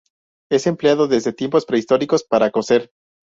Es 0.49 0.65
empleado 0.65 1.07
desde 1.07 1.31
tiempos 1.31 1.67
prehistóricos 1.67 2.23
para 2.23 2.49
coser. 2.49 2.89